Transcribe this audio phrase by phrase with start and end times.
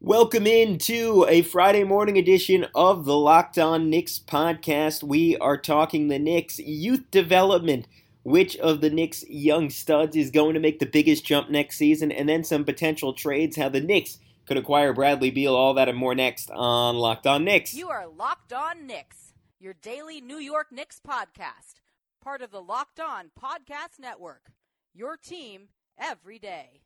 [0.00, 5.02] Welcome into a Friday morning edition of the Locked On Knicks podcast.
[5.02, 7.88] We are talking the Knicks youth development.
[8.22, 12.12] Which of the Knicks young studs is going to make the biggest jump next season?
[12.12, 15.56] And then some potential trades, how the Knicks could acquire Bradley Beal.
[15.56, 17.74] All that and more next on Locked On Knicks.
[17.74, 21.80] You are Locked On Knicks, your daily New York Knicks podcast,
[22.22, 24.52] part of the Locked On Podcast Network.
[24.94, 26.82] Your team every day.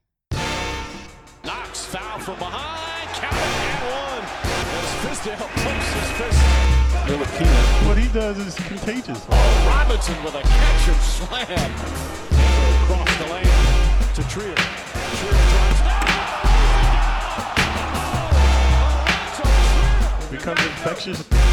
[1.53, 3.09] Knox foul from behind.
[3.13, 4.25] Count and one.
[4.79, 6.41] As Fizdale pumps his fist.
[7.87, 9.21] What he does is contagious.
[9.31, 11.71] Oh, Robinson with a catch and slam.
[12.85, 13.57] Across the lane
[14.15, 14.55] to Trier.
[15.19, 15.81] Trier drives.
[18.65, 21.52] Oh, oh, Becomes infectious.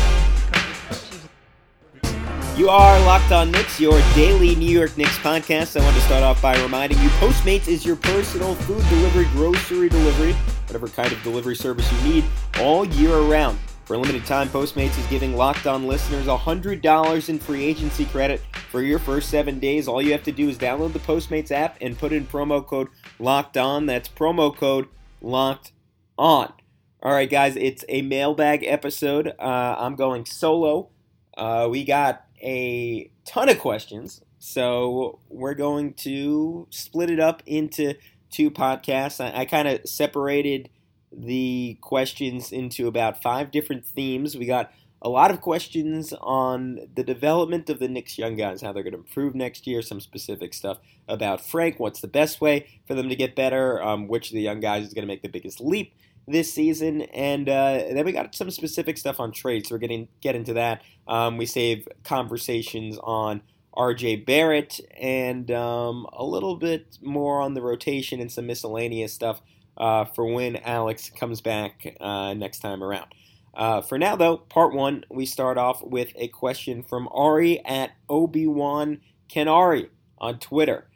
[2.59, 5.79] You are Locked On Knicks, your daily New York Knicks podcast.
[5.79, 9.87] I want to start off by reminding you Postmates is your personal food delivery, grocery
[9.87, 10.33] delivery,
[10.67, 12.25] whatever kind of delivery service you need
[12.59, 13.57] all year around.
[13.85, 18.41] For a limited time, Postmates is giving Locked On listeners $100 in free agency credit
[18.69, 19.87] for your first seven days.
[19.87, 22.89] All you have to do is download the Postmates app and put in promo code
[23.19, 23.85] Locked On.
[23.85, 24.89] That's promo code
[25.21, 25.71] Locked
[26.17, 26.51] On.
[27.01, 29.33] All right, guys, it's a mailbag episode.
[29.39, 30.89] Uh, I'm going solo.
[31.37, 34.21] Uh, we got a ton of questions.
[34.39, 37.95] So we're going to split it up into
[38.29, 39.23] two podcasts.
[39.23, 40.69] I, I kind of separated
[41.11, 44.37] the questions into about five different themes.
[44.37, 48.73] We got a lot of questions on the development of the Knicks young guys, how
[48.73, 52.67] they're going to improve next year, some specific stuff about Frank, what's the best way
[52.85, 55.21] for them to get better, um, which of the young guys is going to make
[55.21, 55.93] the biggest leap
[56.29, 59.69] this season, and uh, then we got some specific stuff on trades.
[59.69, 60.83] So we're getting get into that.
[61.07, 63.41] Um, we save conversations on
[63.73, 64.17] R.J.
[64.17, 69.41] Barrett and um, a little bit more on the rotation and some miscellaneous stuff
[69.77, 73.07] uh, for when Alex comes back uh, next time around.
[73.53, 77.91] Uh, for now, though, part one, we start off with a question from Ari at
[78.09, 80.87] Obi Wan Kenari on Twitter.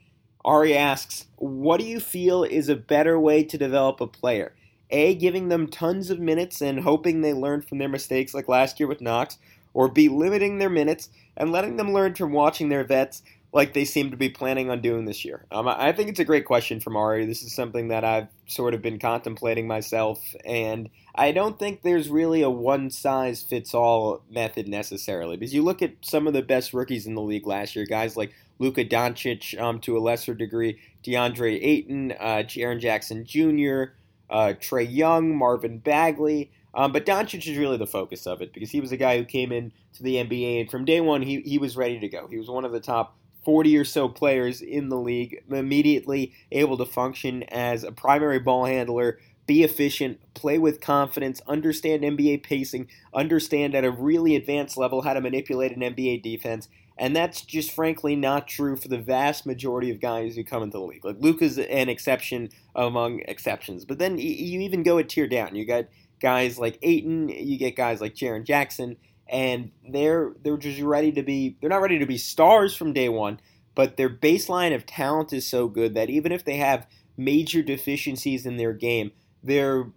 [0.45, 4.53] Ari asks, "What do you feel is a better way to develop a player?"
[4.93, 8.79] A, giving them tons of minutes and hoping they learn from their mistakes like last
[8.79, 9.37] year with Knox,
[9.73, 13.85] or B, limiting their minutes and letting them learn from watching their vets like they
[13.85, 15.45] seem to be planning on doing this year?
[15.51, 17.25] Um, I think it's a great question from Ari.
[17.25, 22.09] This is something that I've sort of been contemplating myself, and I don't think there's
[22.09, 25.37] really a one size fits all method necessarily.
[25.37, 28.17] Because you look at some of the best rookies in the league last year, guys
[28.17, 33.93] like Luka Doncic um, to a lesser degree, DeAndre Ayton, uh, Jaren Jackson Jr.,
[34.29, 36.51] uh, Trae Young, Marvin Bagley.
[36.73, 39.25] Um, but Doncic is really the focus of it because he was a guy who
[39.25, 42.27] came in to the NBA and from day one he, he was ready to go.
[42.27, 46.77] He was one of the top 40 or so players in the league, immediately able
[46.77, 52.87] to function as a primary ball handler, be efficient, play with confidence, understand NBA pacing,
[53.13, 56.69] understand at a really advanced level how to manipulate an NBA defense.
[56.97, 60.77] And that's just frankly not true for the vast majority of guys who come into
[60.77, 61.03] the league.
[61.03, 63.85] Like Luka's an exception among exceptions.
[63.85, 65.55] But then you even go a tier down.
[65.55, 65.85] You got
[66.19, 71.23] guys like Ayton, you get guys like Jaren Jackson, and they're they're just ready to
[71.23, 73.39] be they're not ready to be stars from day one,
[73.75, 76.87] but their baseline of talent is so good that even if they have
[77.17, 79.11] major deficiencies in their game,
[79.43, 79.91] they're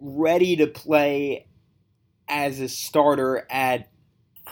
[0.00, 1.46] ready to play
[2.28, 3.88] as a starter at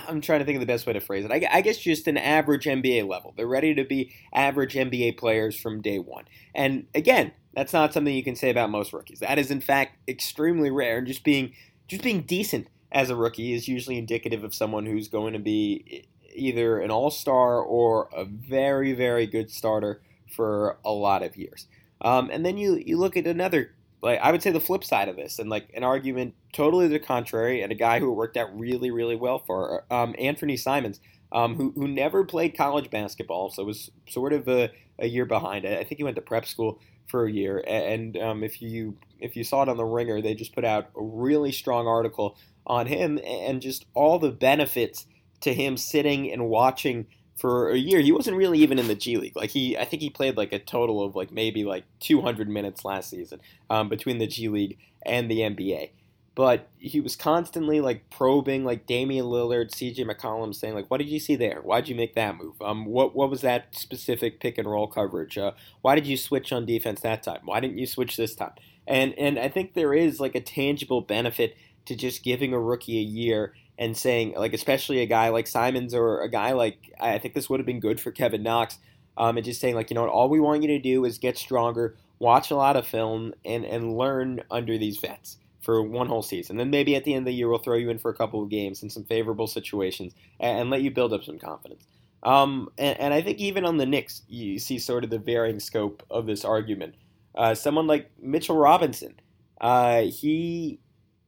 [0.09, 1.31] I'm trying to think of the best way to phrase it.
[1.31, 3.35] I, I, guess just an average NBA level.
[3.37, 6.25] They're ready to be average NBA players from day one.
[6.55, 9.21] And again, that's not something you can say about most rookies.
[9.21, 10.99] That is in fact extremely rare.
[10.99, 11.53] And just being
[11.89, 16.07] just being decent as a rookie is usually indicative of someone who's going to be
[16.35, 21.67] either an all-star or a very very good starter for a lot of years.
[22.01, 23.75] Um, and then you you look at another
[24.07, 27.01] like I would say the flip side of this, and like an argument totally the
[27.01, 31.01] contrary, and a guy who worked out really, really well for um, Anthony Simons,
[31.33, 35.67] um, who who never played college basketball, so was sort of a, a year behind.
[35.67, 39.35] I think he went to prep school for a year, and um, if you if
[39.35, 42.87] you saw it on the Ringer, they just put out a really strong article on
[42.87, 45.07] him and just all the benefits
[45.41, 47.07] to him sitting and watching
[47.37, 48.01] for a year.
[48.01, 49.37] He wasn't really even in the G League.
[49.37, 52.85] Like he, I think he played like a total of like maybe like 200 minutes
[52.85, 53.41] last season
[53.71, 55.91] um, between the G League and the NBA.
[56.35, 61.09] But he was constantly like probing like Damian Lillard, CJ McCollum, saying like, "What did
[61.09, 61.61] you see there?
[61.63, 62.61] Why'd you make that move?
[62.61, 65.39] Um, what what was that specific pick and roll coverage?
[65.39, 67.41] Uh, why did you switch on defense that time?
[67.47, 68.53] Why didn't you switch this time?"
[68.87, 71.57] And and I think there is like a tangible benefit
[71.87, 75.95] to just giving a rookie a year and saying, like, especially a guy like Simons
[75.95, 78.79] or a guy like, I think this would have been good for Kevin Knox,
[79.17, 81.19] um, and just saying, like, you know what, all we want you to do is
[81.19, 86.07] get stronger, watch a lot of film, and, and learn under these vets for one
[86.07, 86.57] whole season.
[86.57, 88.43] Then maybe at the end of the year, we'll throw you in for a couple
[88.43, 91.85] of games in some favorable situations and, and let you build up some confidence.
[92.23, 95.61] Um, and, and, I think even on the Knicks, you see sort of the varying
[95.61, 96.95] scope of this argument.
[97.35, 99.15] Uh, someone like Mitchell Robinson,
[99.61, 100.81] uh, he,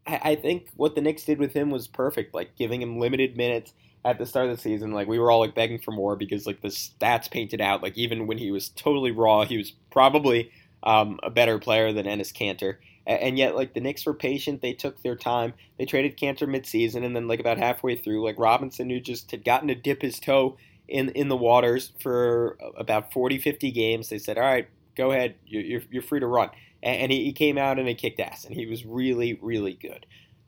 [0.08, 3.75] I think what the Knicks did with him was perfect, like giving him limited minutes
[4.05, 4.93] at the start of the season.
[4.93, 7.96] Like we were all like begging for more because like the stats painted out, like
[7.96, 10.50] even when he was totally raw, he was probably
[10.82, 12.76] um, a better player than Enes Kanter.
[13.06, 14.60] And yet, like the Knicks were patient.
[14.60, 15.55] They took their time.
[15.78, 19.44] They traded Kanter midseason, and then like about halfway through, like Robinson, who just had
[19.46, 20.58] gotten to dip his toe
[20.88, 25.37] in in the waters for about 40, 50 games, they said, "All right, go ahead.
[25.46, 26.50] You're you're free to run."
[26.82, 30.06] And he, came out and he kicked ass, and he was really, really good.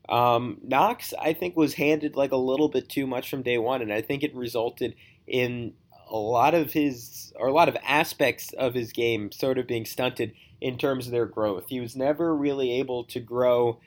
[0.08, 3.82] Um, Knox, I think, was handed like a little bit too much from day one,
[3.82, 4.94] and I think it resulted
[5.26, 5.74] in
[6.08, 9.84] a lot of his or a lot of aspects of his game sort of being
[9.84, 11.64] stunted in terms of their growth.
[11.68, 13.80] He was never really able to grow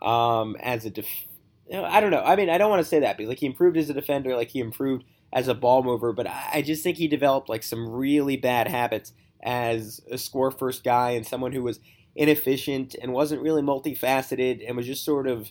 [0.00, 1.26] um, as a def-
[1.72, 2.22] I don't know.
[2.22, 4.34] I mean, I don't want to say that because like he improved as a defender,
[4.34, 7.88] like he improved as a ball mover, but I just think he developed like some
[7.88, 9.12] really bad habits
[9.42, 11.80] as a score first guy and someone who was
[12.16, 15.50] inefficient and wasn't really multifaceted and was just sort of,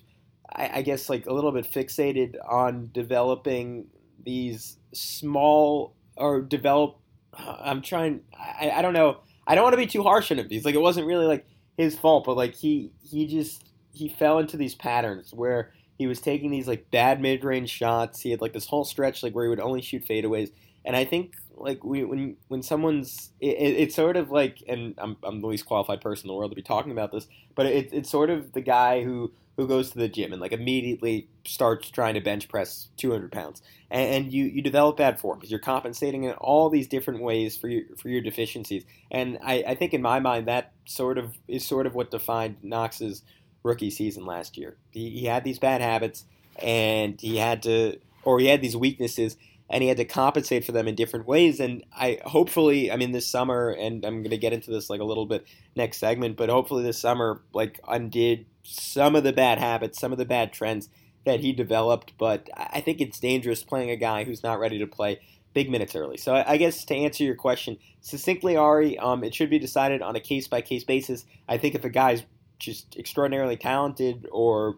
[0.53, 3.87] I, I guess, like a little bit fixated on developing
[4.23, 6.97] these small or develop.
[7.37, 8.21] I'm trying.
[8.37, 9.17] I, I don't know.
[9.45, 11.45] I don't want to be too harsh on him because like it wasn't really like
[11.77, 13.63] his fault, but like he he just
[13.93, 18.19] he fell into these patterns where he was taking these like bad mid range shots.
[18.19, 20.51] He had like this whole stretch like where he would only shoot fadeaways,
[20.83, 25.41] and I think like when when someone's it, it's sort of like and I'm I'm
[25.41, 28.09] the least qualified person in the world to be talking about this, but it, it's
[28.09, 32.13] sort of the guy who who goes to the gym and like immediately starts trying
[32.13, 36.23] to bench press 200 pounds, and, and you you develop bad form because you're compensating
[36.23, 40.01] in all these different ways for your for your deficiencies, and I, I think in
[40.01, 43.23] my mind that sort of is sort of what defined Knox's
[43.63, 44.77] rookie season last year.
[44.91, 46.25] He, he had these bad habits,
[46.59, 49.37] and he had to or he had these weaknesses
[49.69, 51.59] and he had to compensate for them in different ways.
[51.59, 55.01] And I hopefully, I mean, this summer, and I'm going to get into this like
[55.01, 59.59] a little bit next segment, but hopefully this summer, like undid some of the bad
[59.59, 60.89] habits, some of the bad trends
[61.25, 62.13] that he developed.
[62.17, 65.19] But I think it's dangerous playing a guy who's not ready to play
[65.53, 66.17] big minutes early.
[66.17, 70.15] So I guess to answer your question succinctly, Ari, um, it should be decided on
[70.15, 71.25] a case by case basis.
[71.49, 72.23] I think if a guy's
[72.59, 74.77] just extraordinarily talented or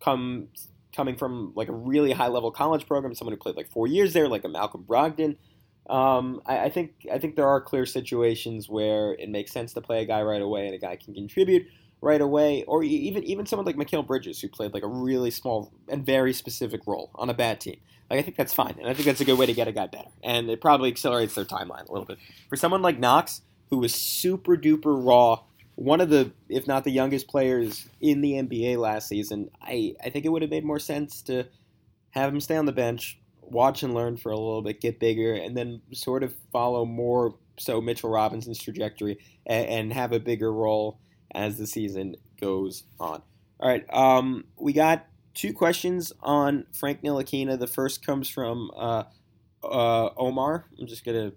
[0.00, 3.86] comes coming from like a really high level college program, someone who played like four
[3.86, 5.36] years there, like a Malcolm Brogdon.
[5.88, 9.80] Um, I, I, think I think there are clear situations where it makes sense to
[9.80, 11.66] play a guy right away and a guy can contribute
[12.00, 15.72] right away, or even even someone like Mikal Bridges who played like a really small
[15.88, 17.80] and very specific role on a bad team.
[18.10, 19.72] Like I think that's fine, and I think that's a good way to get a
[19.72, 22.18] guy better, and it probably accelerates their timeline a little bit.
[22.48, 25.40] For someone like Knox, who was super duper raw
[25.78, 30.10] one of the, if not the youngest players in the NBA last season, I, I
[30.10, 31.44] think it would have made more sense to
[32.10, 35.34] have him stay on the bench, watch and learn for a little bit, get bigger,
[35.34, 40.52] and then sort of follow more so Mitchell Robinson's trajectory and, and have a bigger
[40.52, 40.98] role
[41.32, 43.22] as the season goes on.
[43.60, 47.56] All right, um, we got two questions on Frank Ntilikina.
[47.56, 49.04] The first comes from uh,
[49.62, 50.64] uh, Omar.
[50.76, 51.34] I'm just gonna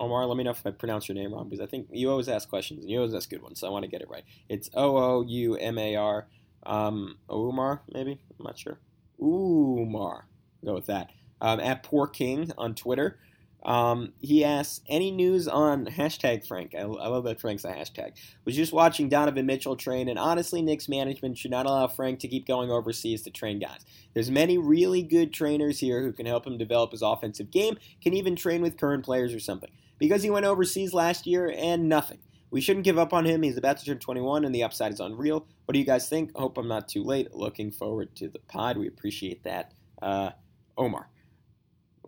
[0.00, 2.28] Omar, let me know if I pronounce your name wrong because I think you always
[2.28, 4.24] ask questions and you always ask good ones, so I want to get it right.
[4.48, 6.26] It's O O U M A R.
[6.64, 8.18] Um, Umar, maybe?
[8.38, 8.78] I'm not sure.
[9.22, 10.26] Umar.
[10.64, 11.10] Go with that.
[11.40, 13.18] Um, at Poor King on Twitter.
[13.62, 16.74] Um, he asks, any news on hashtag Frank?
[16.74, 18.12] I, I, love that Frank's a hashtag.
[18.46, 22.28] Was just watching Donovan Mitchell train, and honestly, Knicks management should not allow Frank to
[22.28, 23.84] keep going overseas to train guys.
[24.14, 28.14] There's many really good trainers here who can help him develop his offensive game, can
[28.14, 32.18] even train with current players or something because he went overseas last year and nothing.
[32.50, 33.42] We shouldn't give up on him.
[33.42, 35.46] He's about to turn 21 and the upside is unreal.
[35.66, 36.36] What do you guys think?
[36.36, 37.32] Hope I'm not too late.
[37.32, 38.76] Looking forward to the pod.
[38.76, 39.72] We appreciate that.
[40.02, 40.30] Uh,
[40.76, 41.08] Omar.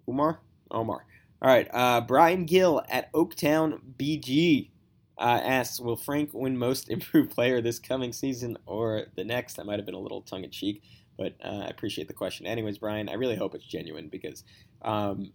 [0.08, 0.40] Omar?
[0.70, 1.06] Omar.
[1.40, 1.68] All right.
[1.72, 4.70] Uh, Brian Gill at Oaktown BG
[5.18, 9.54] uh, asks Will Frank win most improved player this coming season or the next?
[9.54, 10.82] That might have been a little tongue in cheek,
[11.16, 12.46] but uh, I appreciate the question.
[12.46, 14.42] Anyways, Brian, I really hope it's genuine because
[14.82, 15.32] um,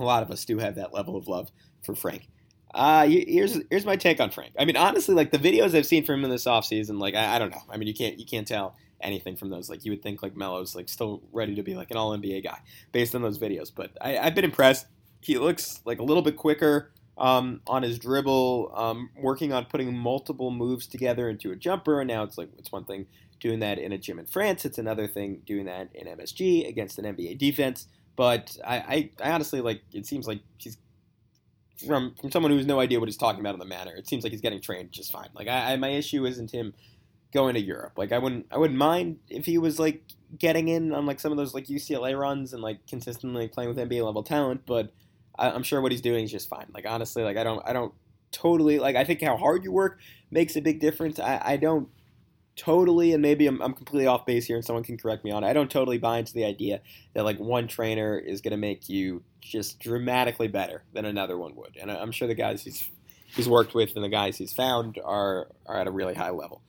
[0.00, 1.50] a lot of us do have that level of love
[1.82, 2.28] for Frank.
[2.72, 4.52] Uh, here's here's my take on Frank.
[4.58, 7.36] I mean, honestly, like the videos I've seen from him in this offseason, like I,
[7.36, 7.62] I don't know.
[7.68, 9.68] I mean, you can't you can't tell anything from those.
[9.68, 12.44] Like you would think like Melo's like still ready to be like an All NBA
[12.44, 12.58] guy
[12.92, 13.72] based on those videos.
[13.74, 14.86] But I, have been impressed.
[15.20, 19.94] He looks like a little bit quicker um, on his dribble, um, working on putting
[19.96, 22.00] multiple moves together into a jumper.
[22.00, 23.06] And now it's like it's one thing
[23.40, 24.64] doing that in a gym in France.
[24.64, 27.88] It's another thing doing that in MSG against an NBA defense.
[28.20, 29.80] But I, I, I honestly like.
[29.94, 30.76] It seems like he's
[31.86, 33.94] from from someone who has no idea what he's talking about in the manner.
[33.96, 35.30] It seems like he's getting trained just fine.
[35.32, 36.74] Like I, I my issue isn't him
[37.32, 37.94] going to Europe.
[37.96, 40.02] Like I wouldn't I wouldn't mind if he was like
[40.38, 43.78] getting in on like some of those like UCLA runs and like consistently playing with
[43.78, 44.92] NBA level talent, but
[45.38, 46.66] I, I'm sure what he's doing is just fine.
[46.74, 47.94] Like honestly, like I don't I don't
[48.32, 49.98] totally like I think how hard you work
[50.30, 51.18] makes a big difference.
[51.18, 51.88] I, I don't
[52.60, 55.42] totally and maybe I'm, I'm completely off base here and someone can correct me on
[55.42, 55.48] it.
[55.48, 56.82] I don't totally buy into the idea
[57.14, 61.56] that like one trainer is going to make you just dramatically better than another one
[61.56, 61.78] would.
[61.80, 62.88] And I'm sure the guys he's
[63.34, 66.62] he's worked with and the guys he's found are are at a really high level.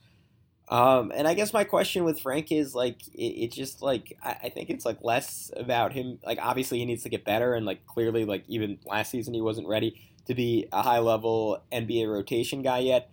[0.68, 4.36] Um, and I guess my question with Frank is like, it, it just like I,
[4.44, 6.18] I, think it's like less about him.
[6.24, 9.42] Like obviously he needs to get better, and like clearly like even last season he
[9.42, 13.10] wasn't ready to be a high level NBA rotation guy yet.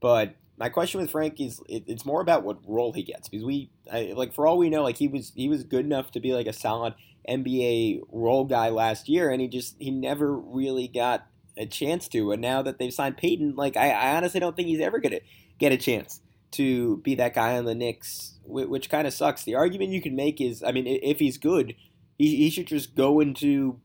[0.00, 3.44] But my question with Frank is it, it's more about what role he gets because
[3.44, 6.20] we I, like for all we know like he was he was good enough to
[6.20, 6.94] be like a solid
[7.28, 11.26] NBA role guy last year, and he just he never really got
[11.56, 12.30] a chance to.
[12.30, 15.18] And now that they've signed Payton, like I, I honestly don't think he's ever gonna
[15.58, 16.20] get a chance
[16.52, 19.42] to be that guy on the Knicks, which, which kind of sucks.
[19.42, 21.74] The argument you can make is, I mean, if he's good,
[22.18, 23.80] he, he should just go into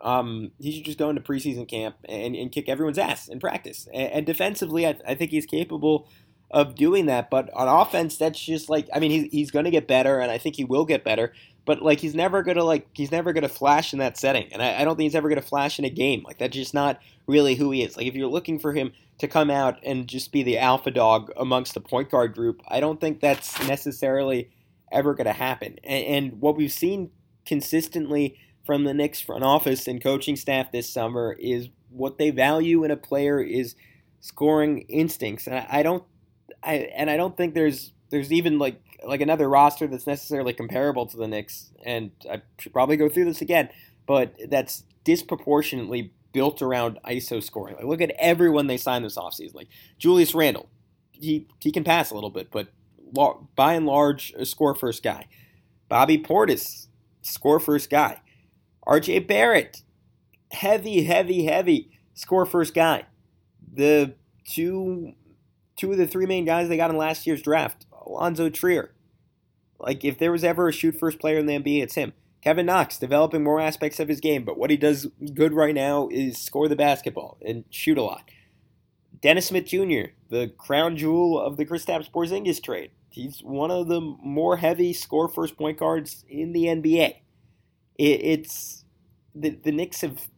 [0.00, 3.86] um, he should just go into preseason camp and, and kick everyone's ass in practice.
[3.92, 6.08] And, and defensively, I, I, think he's capable
[6.50, 7.30] of doing that.
[7.30, 10.30] But on offense, that's just like I mean, he's he's going to get better, and
[10.30, 11.32] I think he will get better.
[11.66, 14.80] But like, he's never gonna like he's never gonna flash in that setting, and I,
[14.80, 16.22] I don't think he's ever gonna flash in a game.
[16.24, 17.96] Like that's just not really who he is.
[17.96, 21.30] Like if you're looking for him to come out and just be the alpha dog
[21.36, 24.50] amongst the point guard group, I don't think that's necessarily
[24.90, 25.78] ever to happen.
[25.84, 27.10] And, and, what we've seen
[27.46, 28.36] consistently
[28.70, 32.92] from the Knicks front office and coaching staff this summer is what they value in
[32.92, 33.74] a player is
[34.20, 35.48] scoring instincts.
[35.48, 36.04] And I, don't,
[36.62, 41.04] I and I don't think there's there's even like like another roster that's necessarily comparable
[41.06, 41.72] to the Knicks.
[41.84, 43.70] And I should probably go through this again,
[44.06, 47.74] but that's disproportionately built around ISO scoring.
[47.74, 49.56] Like look at everyone they signed this offseason.
[49.56, 50.68] Like Julius Randle,
[51.10, 52.68] he he can pass a little bit, but
[53.56, 55.26] by and large, a score first guy.
[55.88, 56.86] Bobby Portis,
[57.20, 58.20] score first guy.
[58.86, 59.82] RJ Barrett,
[60.52, 63.04] heavy, heavy, heavy score first guy.
[63.72, 65.14] The two
[65.76, 68.92] two of the three main guys they got in last year's draft, Alonzo Trier.
[69.78, 72.12] Like if there was ever a shoot first player in the NBA, it's him.
[72.42, 76.08] Kevin Knox developing more aspects of his game, but what he does good right now
[76.10, 78.30] is score the basketball and shoot a lot.
[79.20, 82.92] Dennis Smith Jr., the crown jewel of the Kristaps Porzingis trade.
[83.10, 87.16] He's one of the more heavy score first point guards in the NBA.
[88.00, 88.84] It, it's
[89.34, 90.28] the the Knicks have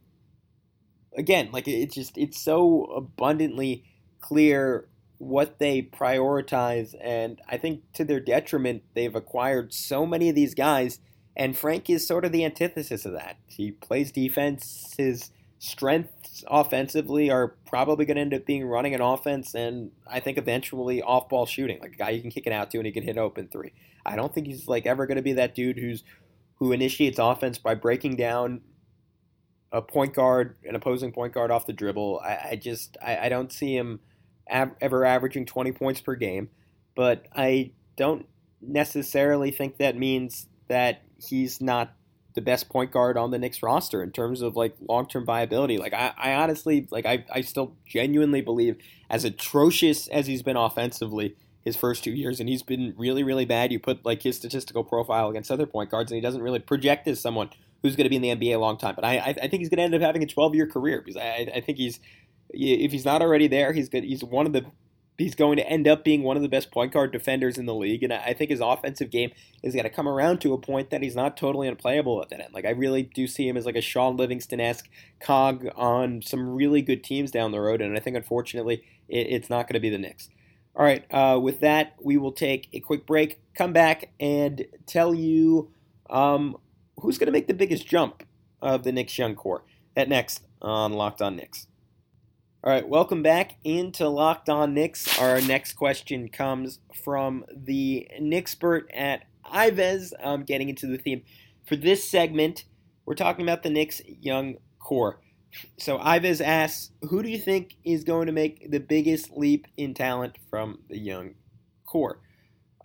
[1.17, 3.85] again like it's just it's so abundantly
[4.19, 10.35] clear what they prioritize, and I think to their detriment, they've acquired so many of
[10.35, 10.99] these guys
[11.35, 13.37] and Frank is sort of the antithesis of that.
[13.47, 14.93] He plays defense.
[14.97, 20.19] His strengths offensively are probably going to end up being running an offense and I
[20.19, 22.85] think eventually off ball shooting, like a guy you can kick it out to and
[22.85, 23.71] he can hit open three.
[24.05, 26.03] I don't think he's like ever going to be that dude who's
[26.63, 28.61] who initiates offense by breaking down
[29.73, 32.21] a point guard, an opposing point guard off the dribble.
[32.23, 33.99] I, I just I, I, don't see him
[34.49, 36.49] av- ever averaging 20 points per game,
[36.95, 38.25] but I don't
[38.61, 41.93] necessarily think that means that he's not
[42.33, 45.77] the best point guard on the Knicks roster in terms of like long term viability.
[45.77, 48.77] Like I, I honestly like I, I still genuinely believe
[49.09, 53.45] as atrocious as he's been offensively his first two years, and he's been really, really
[53.45, 53.71] bad.
[53.71, 57.07] You put like his statistical profile against other point guards, and he doesn't really project
[57.07, 57.49] as someone
[57.81, 58.95] who's going to be in the NBA a long time.
[58.95, 61.17] But I, I, think he's going to end up having a 12 year career because
[61.17, 61.99] I, I think he's
[62.49, 64.03] if he's not already there, he's good.
[64.03, 64.65] He's one of the
[65.17, 67.73] he's going to end up being one of the best point guard defenders in the
[67.73, 68.03] league.
[68.03, 71.03] And I think his offensive game is going to come around to a point that
[71.03, 72.53] he's not totally unplayable at that end.
[72.53, 74.89] Like I really do see him as like a Shaun Livingston esque
[75.19, 77.81] cog on some really good teams down the road.
[77.81, 80.29] And I think unfortunately it's not going to be the Knicks.
[80.75, 85.13] All right, uh, with that, we will take a quick break, come back, and tell
[85.13, 85.71] you
[86.09, 86.57] um,
[86.97, 88.23] who's going to make the biggest jump
[88.59, 89.63] of the Knicks young core.
[89.95, 91.67] That next on Locked On Knicks.
[92.63, 95.19] All right, welcome back into Locked On Knicks.
[95.19, 100.13] Our next question comes from the Knicksbert at Ives.
[100.23, 101.23] I'm getting into the theme
[101.67, 102.63] for this segment.
[103.05, 105.19] We're talking about the Knicks young core.
[105.77, 109.93] So Ives asks, who do you think is going to make the biggest leap in
[109.93, 111.35] talent from the young
[111.85, 112.19] core?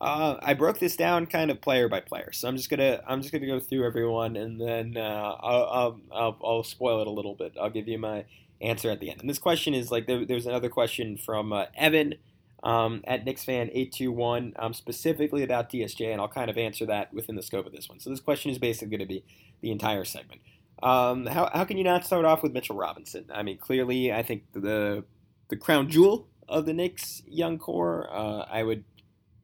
[0.00, 3.20] Uh, I broke this down kind of player by player, so I'm just gonna I'm
[3.20, 7.34] just gonna go through everyone, and then uh, I'll, I'll, I'll spoil it a little
[7.34, 7.56] bit.
[7.60, 8.24] I'll give you my
[8.60, 9.20] answer at the end.
[9.20, 12.14] And this question is like there, there's another question from uh, Evan
[12.62, 17.42] um, at KnicksFan821 um, specifically about DSJ, and I'll kind of answer that within the
[17.42, 18.00] scope of this one.
[18.00, 19.24] So this question is basically going to be
[19.60, 20.40] the entire segment.
[20.82, 23.26] Um, how, how can you not start off with Mitchell Robinson?
[23.32, 25.04] I mean, clearly, I think the
[25.48, 28.08] the crown jewel of the Knicks young core.
[28.10, 28.84] Uh, I would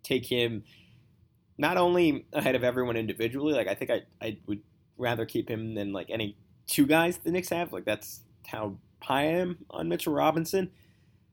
[0.03, 0.64] take him
[1.59, 3.55] not only ahead of everyone individually.
[3.55, 4.61] Like I think I I would
[4.97, 6.37] rather keep him than like any
[6.67, 7.73] two guys the Knicks have.
[7.73, 10.71] Like that's how high I am on Mitchell Robinson.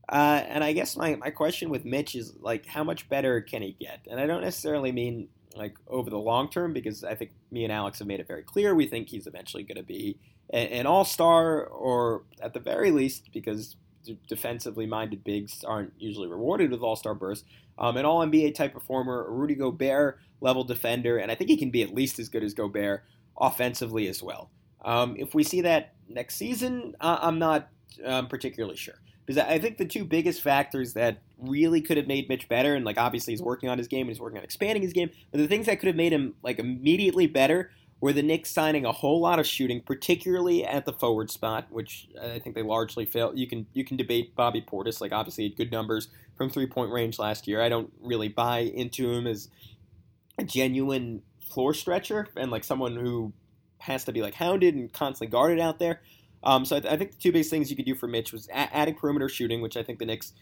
[0.09, 3.61] Uh, and I guess my, my question with Mitch is like, how much better can
[3.61, 4.01] he get?
[4.09, 7.73] And I don't necessarily mean like over the long term because I think me and
[7.73, 10.17] Alex have made it very clear we think he's eventually going to be
[10.49, 13.75] an all star or at the very least because
[14.27, 17.45] defensively minded bigs aren't usually rewarded with all star bursts.
[17.77, 21.57] Um, an all NBA type performer, a Rudy Gobert level defender, and I think he
[21.57, 23.03] can be at least as good as Gobert
[23.39, 24.49] offensively as well.
[24.83, 27.69] Um, if we see that next season, I'm not
[28.03, 28.95] um, particularly sure.
[29.25, 32.85] Because I think the two biggest factors that really could have made Mitch better, and
[32.85, 35.39] like obviously he's working on his game and he's working on expanding his game, but
[35.39, 37.71] the things that could have made him like immediately better
[38.01, 42.07] were the Knicks signing a whole lot of shooting, particularly at the forward spot, which
[42.19, 43.37] I think they largely failed.
[43.37, 46.91] You can you can debate Bobby Portis, like obviously had good numbers from three point
[46.91, 47.61] range last year.
[47.61, 49.49] I don't really buy into him as
[50.37, 51.21] a genuine
[51.51, 53.33] floor stretcher and like someone who
[53.77, 56.01] has to be like hounded and constantly guarded out there.
[56.43, 58.33] Um, so I, th- I, think the two biggest things you could do for Mitch
[58.33, 60.33] was a- adding perimeter shooting, which I think the Knicks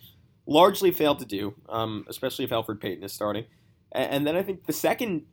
[0.50, 3.46] largely failed to do, um, especially if Elfrid Payton is starting.
[3.92, 5.24] And, and then I think the second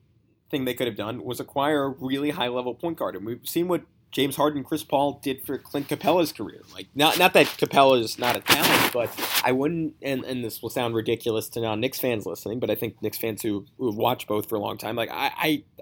[0.50, 3.16] thing they could have done was acquire a really high level point guard.
[3.16, 3.82] And we've seen what
[4.12, 6.62] James Harden, Chris Paul did for Clint Capela's career.
[6.73, 9.94] Like not not that is not a talent, but I wouldn't.
[10.02, 13.18] And, and this will sound ridiculous to non Knicks fans listening, but I think Knicks
[13.18, 15.32] fans who who have watched both for a long time, like I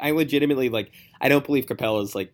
[0.00, 2.32] I, I legitimately like I don't believe Capela is like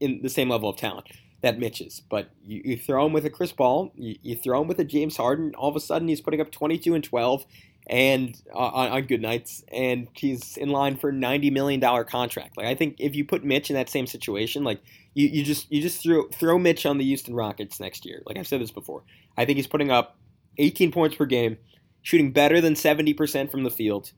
[0.00, 1.06] in the same level of talent
[1.42, 2.00] that Mitch is.
[2.00, 4.84] But you, you throw him with a Chris Paul, you, you, throw him with a
[4.84, 7.44] James Harden, all of a sudden he's putting up 22 and 12
[7.88, 12.56] and uh, on, on, good nights, and he's in line for a $90 million contract.
[12.56, 14.80] Like I think if you put Mitch in that same situation, like
[15.14, 18.22] you, you just you just throw throw Mitch on the Houston Rockets next year.
[18.24, 19.02] Like I've said this before,
[19.36, 20.16] I think he's putting up
[20.58, 21.58] 18 points per game,
[22.02, 24.12] shooting better than 70% from the field.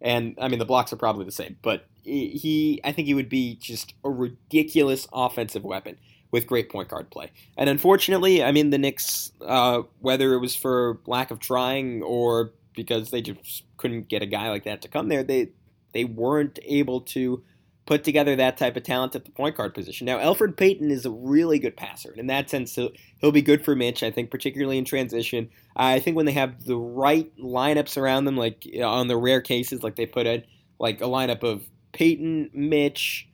[0.00, 3.28] And I mean the blocks are probably the same, but he I think he would
[3.28, 5.98] be just a ridiculous offensive weapon
[6.36, 7.32] with great point guard play.
[7.56, 12.52] And unfortunately, I mean, the Knicks, uh, whether it was for lack of trying or
[12.74, 15.48] because they just couldn't get a guy like that to come there, they
[15.94, 17.42] they weren't able to
[17.86, 20.04] put together that type of talent at the point guard position.
[20.04, 22.90] Now, Elfrid Payton is a really good passer, and in that sense, he'll,
[23.22, 24.02] he'll be good for Mitch.
[24.02, 25.48] I think, particularly in transition.
[25.74, 29.82] I think when they have the right lineups around them, like on the rare cases,
[29.82, 30.46] like they put it,
[30.78, 33.26] like a lineup of Payton, Mitch,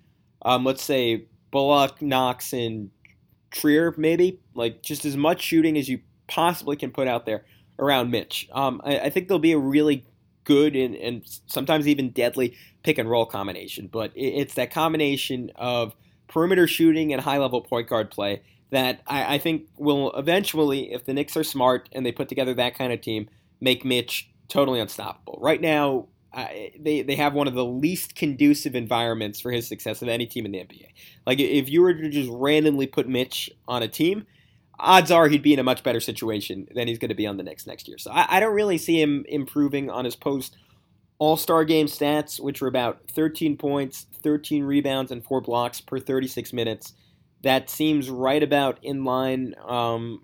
[0.42, 2.90] um, let's say Bullock, Knox, and
[3.52, 7.44] Trier, maybe like just as much shooting as you possibly can put out there
[7.78, 8.48] around Mitch.
[8.52, 10.04] Um, I, I, think there'll be a really
[10.44, 15.50] good and, and, sometimes even deadly pick and roll combination, but it, it's that combination
[15.54, 15.94] of
[16.26, 21.04] perimeter shooting and high level point guard play that I, I think will eventually, if
[21.04, 23.28] the Knicks are smart and they put together that kind of team,
[23.60, 25.38] make Mitch totally unstoppable.
[25.40, 30.08] Right now, they they have one of the least conducive environments for his success of
[30.08, 30.88] any team in the NBA.
[31.26, 34.26] Like if you were to just randomly put Mitch on a team,
[34.78, 37.36] odds are he'd be in a much better situation than he's going to be on
[37.36, 37.98] the Knicks next year.
[37.98, 40.56] So I, I don't really see him improving on his post
[41.18, 45.98] All Star game stats, which were about 13 points, 13 rebounds, and four blocks per
[45.98, 46.94] 36 minutes.
[47.42, 50.22] That seems right about in line um,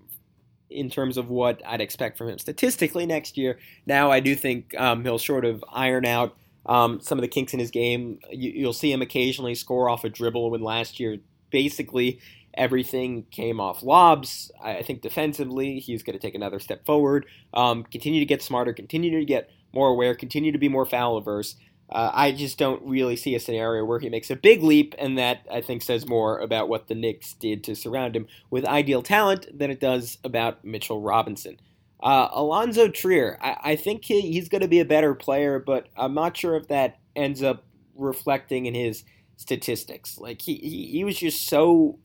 [0.70, 3.59] in terms of what I'd expect from him statistically next year.
[3.87, 7.54] Now, I do think um, he'll sort of iron out um, some of the kinks
[7.54, 8.18] in his game.
[8.31, 11.18] You, will see him occasionally score off a dribble when last year
[11.50, 12.20] basically
[12.54, 14.50] everything came off lobs.
[14.62, 18.72] I think defensively, he's going to take another step forward, um, continue to get smarter,
[18.72, 21.57] continue to get more aware, continue to be more foul averse.
[21.90, 25.16] Uh, I just don't really see a scenario where he makes a big leap, and
[25.18, 29.03] that I think says more about what the Knicks did to surround him with ideal
[29.03, 31.59] talent than it does about Mitchell Robinson.
[32.01, 35.88] Uh, Alonzo Trier, I, I think he, he's going to be a better player, but
[35.96, 37.64] I'm not sure if that ends up
[37.96, 39.05] reflecting in his
[39.37, 40.18] statistics.
[40.18, 41.98] Like he, he, he was just so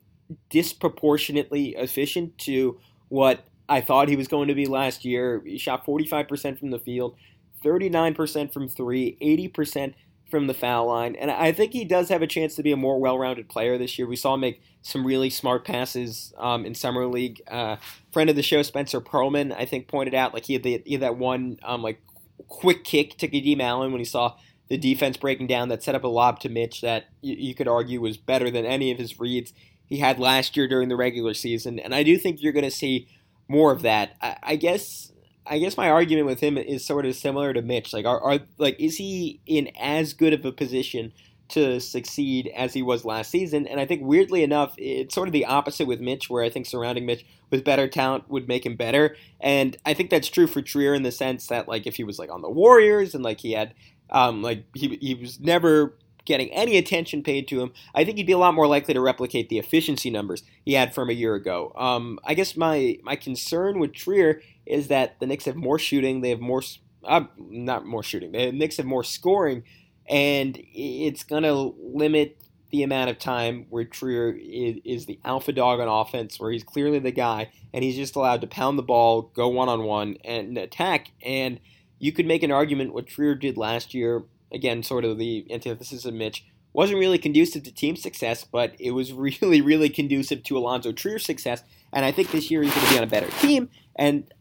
[0.49, 5.41] disproportionately efficient to what I thought he was going to be last year.
[5.45, 7.15] He shot 45% from the field,
[7.63, 9.93] 39% from three, 80%
[10.29, 11.15] from the foul line.
[11.15, 13.77] And I think he does have a chance to be a more well rounded player
[13.77, 14.07] this year.
[14.07, 17.41] We saw him make some really smart passes um, in Summer League.
[17.47, 17.77] Uh,
[18.11, 20.93] friend of the show, Spencer Pearlman, I think, pointed out like he had, the, he
[20.93, 22.01] had that one um, like
[22.47, 24.35] quick kick to Kadeem Allen when he saw
[24.69, 27.67] the defense breaking down that set up a lob to Mitch that you, you could
[27.67, 29.53] argue was better than any of his reads
[29.85, 31.77] he had last year during the regular season.
[31.77, 33.07] And I do think you're going to see
[33.47, 34.15] more of that.
[34.19, 35.11] I, I guess
[35.45, 37.93] I guess my argument with him is sort of similar to Mitch.
[37.93, 41.11] Like, are, are like is he in as good of a position
[41.49, 43.67] to succeed as he was last season.
[43.67, 46.65] And I think weirdly enough, it's sort of the opposite with Mitch, where I think
[46.65, 49.15] surrounding Mitch with better talent would make him better.
[49.39, 52.17] And I think that's true for Trier in the sense that like if he was
[52.17, 53.75] like on the Warriors and like he had
[54.09, 58.25] um like he he was never getting any attention paid to him, I think he'd
[58.25, 61.35] be a lot more likely to replicate the efficiency numbers he had from a year
[61.35, 61.73] ago.
[61.75, 66.21] Um, I guess my my concern with Trier is that the Knicks have more shooting,
[66.21, 66.61] they have more
[67.05, 69.63] uh, not more shooting, the Knicks have more scoring
[70.09, 72.37] and it's going to limit
[72.71, 76.63] the amount of time where Trier is, is, the alpha dog on offense, where he's
[76.63, 80.17] clearly the guy, and he's just allowed to pound the ball, go one on one,
[80.23, 81.11] and attack.
[81.21, 81.59] And
[81.99, 86.03] you could make an argument what Trier did last year, again, sort of the antithesis
[86.03, 90.57] of Mitch, wasn't really conducive to team success, but it was really, really conducive to
[90.57, 91.63] Alonzo Trier's success.
[91.93, 93.69] And I think this year he's going to be on a better team.
[93.95, 94.33] And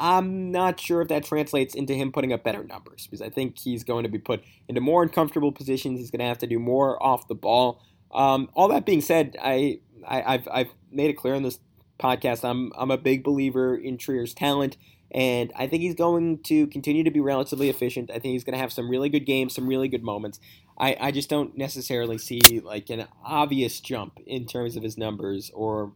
[0.00, 3.58] I'm not sure if that translates into him putting up better numbers because I think
[3.58, 6.00] he's going to be put into more uncomfortable positions.
[6.00, 7.82] He's going to have to do more off the ball.
[8.12, 11.60] Um, all that being said, I, I have I've made it clear in this
[12.00, 14.78] podcast I'm I'm a big believer in Trier's talent,
[15.10, 18.10] and I think he's going to continue to be relatively efficient.
[18.10, 20.40] I think he's going to have some really good games, some really good moments.
[20.78, 25.50] I, I just don't necessarily see like an obvious jump in terms of his numbers
[25.54, 25.92] or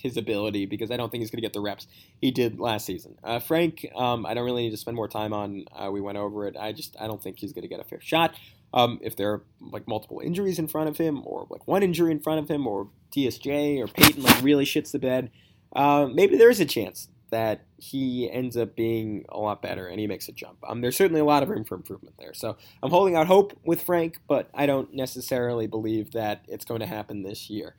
[0.00, 1.86] his ability because I don't think he's going to get the reps
[2.20, 3.16] he did last season.
[3.22, 5.64] Uh, Frank, um, I don't really need to spend more time on.
[5.74, 6.56] Uh, we went over it.
[6.58, 8.34] I just I don't think he's going to get a fair shot.
[8.74, 12.10] Um, if there are like multiple injuries in front of him, or like one injury
[12.10, 15.30] in front of him, or DSJ or Payton like really shits the bed,
[15.74, 19.98] uh, maybe there is a chance that he ends up being a lot better and
[19.98, 20.58] he makes a jump.
[20.66, 22.34] Um, there's certainly a lot of room for improvement there.
[22.34, 26.80] So I'm holding out hope with Frank, but I don't necessarily believe that it's going
[26.80, 27.74] to happen this year.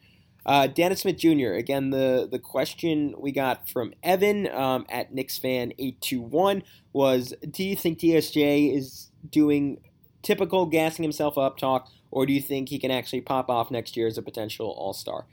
[0.47, 1.53] Uh, Smith Jr.
[1.53, 7.99] Again, the the question we got from Evan um, at KnicksFan821 was, "Do you think
[7.99, 9.81] DSJ is doing
[10.21, 13.97] typical gassing himself up talk, or do you think he can actually pop off next
[13.97, 15.25] year as a potential All Star?"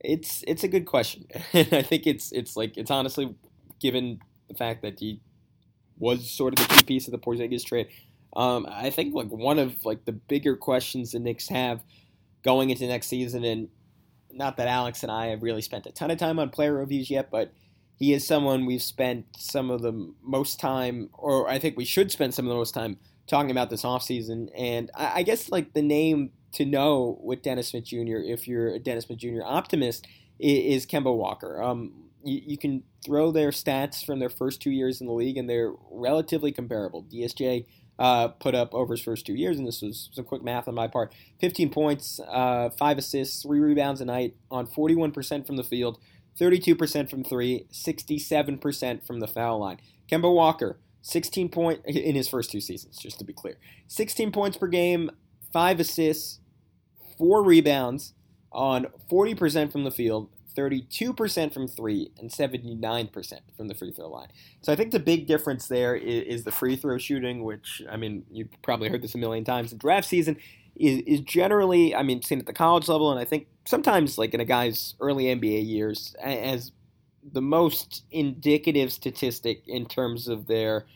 [0.00, 3.34] It's it's a good question, I think it's it's like it's honestly
[3.80, 4.18] given
[4.48, 5.20] the fact that he
[5.98, 7.88] was sort of the key piece of the Porzingis trade.
[8.34, 11.84] Um, I think like one of like the bigger questions the Knicks have
[12.42, 13.68] going into next season, and
[14.32, 17.10] not that Alex and I have really spent a ton of time on player reviews
[17.10, 17.52] yet, but
[17.96, 22.10] he is someone we've spent some of the most time, or I think we should
[22.10, 24.48] spend some of the most time talking about this offseason.
[24.56, 28.74] And I, I guess like the name to know with Dennis Smith Jr., if you're
[28.74, 29.42] a Dennis Smith Jr.
[29.44, 30.06] optimist,
[30.38, 31.62] is, is Kemba Walker.
[31.62, 35.36] Um, you, you, can throw their stats from their first two years in the league,
[35.36, 37.04] and they're relatively comparable.
[37.04, 37.66] DSJ
[38.02, 40.74] uh, put up over his first two years, and this was some quick math on
[40.74, 45.62] my part 15 points, uh, 5 assists, 3 rebounds a night on 41% from the
[45.62, 46.00] field,
[46.36, 49.78] 32% from 3, 67% from the foul line.
[50.10, 53.56] Kemba Walker, 16 point in his first two seasons, just to be clear.
[53.86, 55.08] 16 points per game,
[55.52, 56.40] 5 assists,
[57.18, 58.14] 4 rebounds
[58.50, 64.28] on 40% from the field, 32% from three and 79% from the free throw line.
[64.62, 67.96] So I think the big difference there is, is, the free throw shooting, which, I
[67.96, 70.36] mean, you've probably heard this a million times in draft season,
[70.76, 74.34] is, is generally, I mean, seen at the college level, and I think sometimes, like
[74.34, 76.72] in a guy's early NBA years, as
[77.22, 80.86] the most indicative statistic in terms of their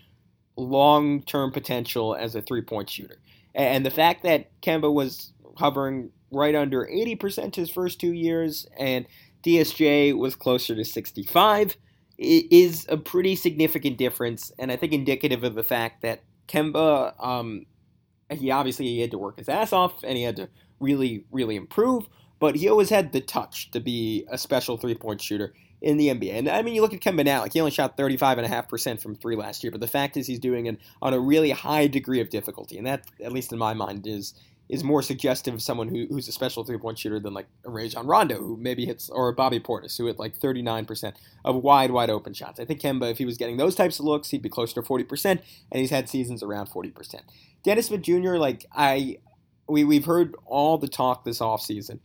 [0.57, 3.19] long term potential as a three point shooter.
[3.55, 9.07] And the fact that Kemba was hovering right under 80% his first two years and
[9.43, 11.77] DSJ was closer to 65.
[12.19, 17.13] It is a pretty significant difference, and I think indicative of the fact that Kemba,
[17.23, 17.67] um,
[18.31, 20.49] he obviously he had to work his ass off, and he had to
[20.81, 22.09] really, really improve.
[22.39, 26.09] But he always had the touch to be a special three point shooter in the
[26.09, 26.33] NBA.
[26.33, 29.37] And I mean, you look at Kemba now, like he only shot 35.5% from three
[29.37, 32.31] last year, but the fact is he's doing it on a really high degree of
[32.31, 32.79] difficulty.
[32.79, 34.35] And that, at least in my mind, is
[34.69, 37.71] is more suggestive of someone who, who's a special three point shooter than like a
[37.71, 42.11] Rajon Rondo, who maybe hits, or Bobby Portis, who hit like 39% of wide, wide
[42.11, 42.59] open shots.
[42.59, 44.83] I think Kemba, if he was getting those types of looks, he'd be closer to
[44.83, 45.41] 40%, and
[45.73, 47.21] he's had seasons around 40%.
[47.63, 49.19] Dennis Smith Jr., like, I,
[49.69, 52.01] we, we've heard all the talk this offseason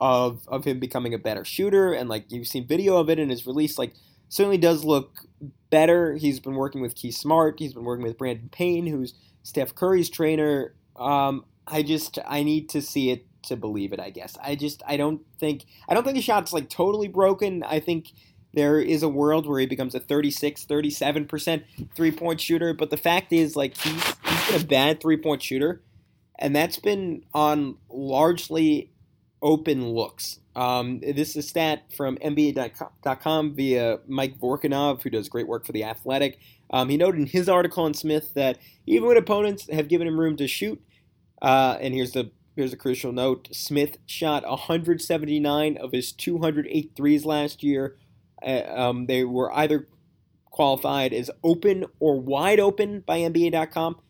[0.00, 3.28] of, of him becoming a better shooter, and like, you've seen video of it in
[3.28, 3.92] his release, like,
[4.30, 5.20] certainly does look
[5.70, 6.16] better.
[6.16, 10.08] He's been working with Keith Smart, he's been working with Brandon Payne, who's Steph Curry's
[10.08, 10.74] trainer.
[10.96, 14.00] Um, I just I need to see it to believe it.
[14.00, 17.62] I guess I just I don't think I don't think the shot's like totally broken.
[17.62, 18.12] I think
[18.54, 22.96] there is a world where he becomes a 36 37% three point shooter but the
[22.96, 25.82] fact is like he's, he's been a bad three point shooter
[26.38, 28.90] and that's been on largely
[29.42, 35.46] open looks um, this is a stat from nba.com via mike vorkunov who does great
[35.46, 36.38] work for the athletic
[36.70, 40.18] um, he noted in his article on smith that even when opponents have given him
[40.18, 40.82] room to shoot
[41.42, 47.24] uh, and here's the here's a crucial note Smith shot 179 of his 208 threes
[47.24, 47.96] last year.
[48.42, 49.86] Uh, um, they were either
[50.50, 54.00] qualified as open or wide open by NBA.com.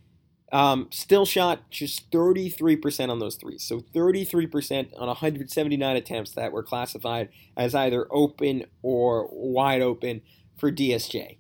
[0.51, 3.63] Um, still shot just 33% on those threes.
[3.63, 10.23] So 33% on 179 attempts that were classified as either open or wide open
[10.57, 11.37] for DSJ.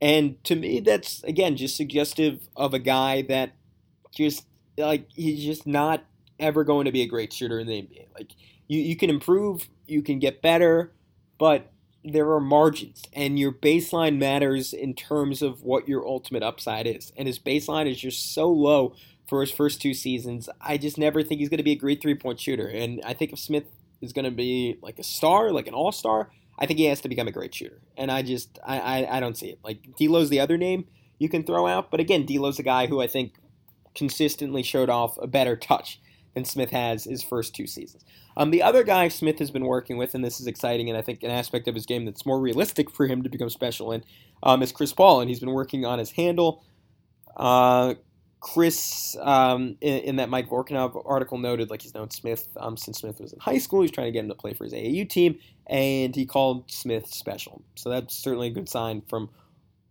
[0.00, 3.52] And to me, that's, again, just suggestive of a guy that
[4.14, 6.04] just, like, he's just not
[6.38, 8.06] ever going to be a great shooter in the NBA.
[8.14, 8.32] Like,
[8.68, 10.92] you, you can improve, you can get better,
[11.38, 11.72] but
[12.04, 17.12] there are margins, and your baseline matters in terms of what your ultimate upside is.
[17.16, 18.94] And his baseline is just so low
[19.28, 20.48] for his first two seasons.
[20.60, 22.68] I just never think he's going to be a great three point shooter.
[22.68, 23.64] And I think if Smith
[24.00, 27.00] is going to be like a star, like an all star, I think he has
[27.00, 27.80] to become a great shooter.
[27.96, 29.58] And I just, I, I, I don't see it.
[29.64, 30.86] Like, D'Lo's the other name
[31.18, 31.90] you can throw out.
[31.90, 33.34] But again, D'Lo's a guy who I think
[33.96, 36.00] consistently showed off a better touch
[36.34, 38.04] than Smith has his first two seasons.
[38.36, 41.02] Um, the other guy Smith has been working with, and this is exciting, and I
[41.02, 44.04] think an aspect of his game that's more realistic for him to become special in,
[44.42, 46.62] um, is Chris Paul, and he's been working on his handle.
[47.34, 47.94] Uh,
[48.40, 52.98] Chris, um, in, in, that Mike Vorkunov article, noted like he's known Smith um, since
[52.98, 53.80] Smith was in high school.
[53.80, 57.06] He's trying to get him to play for his AAU team, and he called Smith
[57.08, 57.62] special.
[57.74, 59.30] So that's certainly a good sign from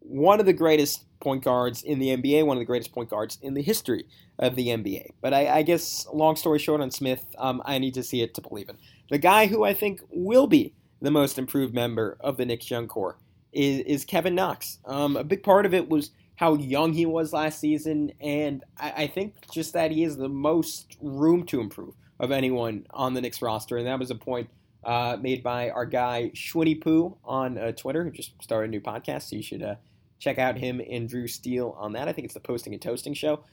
[0.08, 3.38] one of the greatest point guards in the NBA, one of the greatest point guards
[3.42, 4.06] in the history
[4.40, 5.08] of the NBA.
[5.22, 8.34] But I, I guess, long story short on Smith, um, I need to see it
[8.36, 8.76] to believe it.
[9.10, 12.88] The guy who I think will be the most improved member of the Knicks young
[12.88, 13.18] core
[13.54, 14.80] is, is Kevin Knox.
[14.86, 18.92] Um, a big part of it was how young he was last season, and I,
[18.92, 23.22] I think just that he has the most room to improve of anyone on the
[23.22, 24.50] Knicks roster, and that was a point
[24.84, 28.82] uh, made by our guy Schwinny Poo on uh, Twitter, who just started a new
[28.82, 29.30] podcast.
[29.30, 29.76] So you should uh,
[30.20, 32.08] check out him and Drew Steele on that.
[32.08, 33.44] I think it's the Posting and Toasting show.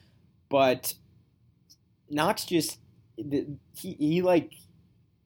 [0.48, 0.94] But
[2.08, 2.78] Knox just
[3.16, 4.52] he he like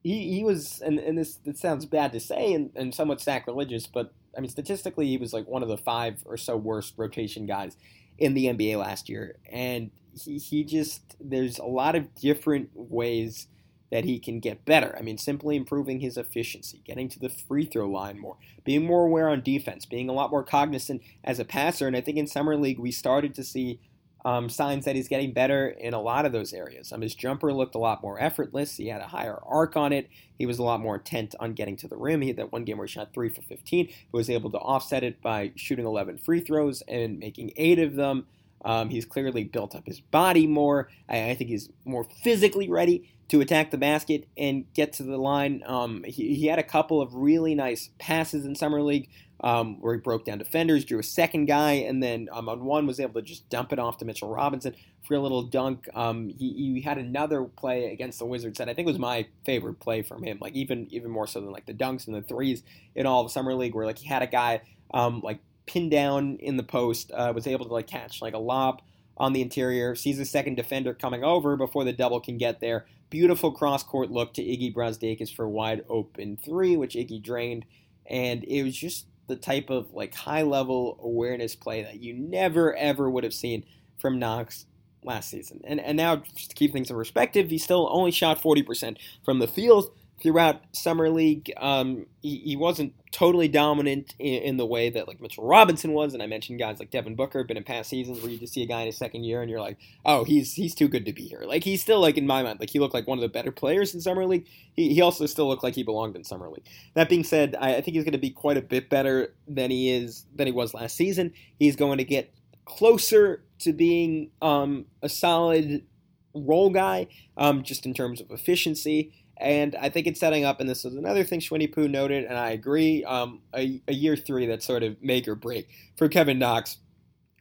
[0.03, 3.87] he, he was and, and this it sounds bad to say and, and somewhat sacrilegious,
[3.87, 7.45] but I mean statistically he was like one of the five or so worst rotation
[7.45, 7.75] guys
[8.17, 9.37] in the NBA last year.
[9.51, 13.47] And he, he just there's a lot of different ways
[13.91, 14.95] that he can get better.
[14.97, 19.05] I mean, simply improving his efficiency, getting to the free throw line more, being more
[19.05, 21.87] aware on defense, being a lot more cognizant as a passer.
[21.87, 23.79] And I think in Summer League, we started to see
[24.25, 26.91] um, signs that he's getting better in a lot of those areas.
[26.91, 28.75] Um, his jumper looked a lot more effortless.
[28.75, 30.09] He had a higher arc on it.
[30.37, 32.21] He was a lot more intent on getting to the rim.
[32.21, 34.57] He had that one game where he shot three for 15, but was able to
[34.57, 38.25] offset it by shooting 11 free throws and making eight of them.
[38.65, 40.89] Um, he's clearly built up his body more.
[41.07, 45.17] I, I think he's more physically ready to attack the basket and get to the
[45.17, 45.63] line.
[45.65, 49.09] Um, he, he, had a couple of really nice passes in summer league
[49.41, 52.87] um, where he broke down defenders, drew a second guy, and then um, on one
[52.87, 55.87] was able to just dump it off to Mitchell Robinson for a little dunk.
[55.93, 59.79] Um, he, he, had another play against the Wizards that I think was my favorite
[59.79, 62.63] play from him, like even even more so than like the dunks and the threes
[62.95, 64.61] in all of summer league, where like he had a guy
[64.93, 68.39] um, like pinned down in the post, uh, was able to like catch like a
[68.39, 68.81] lob
[69.17, 72.85] on the interior, sees a second defender coming over before the double can get there.
[73.09, 77.65] Beautiful cross court look to Iggy Brazdeikis for wide open three, which Iggy drained.
[78.05, 82.75] And it was just the type of like high level awareness play that you never
[82.75, 83.65] ever would have seen
[83.97, 84.65] from Knox
[85.03, 85.61] last season.
[85.65, 89.39] And and now just to keep things in perspective, he still only shot 40% from
[89.39, 91.51] the field throughout summer league.
[91.57, 96.13] Um, he, he, wasn't totally dominant in, in, the way that like Mitchell Robinson was,
[96.13, 97.43] and I mentioned guys like Devin Booker.
[97.43, 99.49] Been in past seasons where you just see a guy in his second year and
[99.49, 101.43] you're like, oh, he's he's too good to be here.
[101.45, 103.51] Like he's still like in my mind, like he looked like one of the better
[103.51, 104.47] players in summer league.
[104.73, 106.65] He, he also still looked like he belonged in summer league.
[106.95, 109.69] That being said, I, I think he's going to be quite a bit better than
[109.69, 111.33] he is than he was last season.
[111.59, 112.33] He's going to get
[112.65, 115.85] closer to being um, a solid
[116.33, 119.13] role guy, um, just in terms of efficiency.
[119.39, 122.37] And I think it's setting up, and this is another thing Schwinny Poo noted, and
[122.37, 126.39] I agree, um, a, a, year three that's sort of make or break for Kevin
[126.39, 126.77] Knox,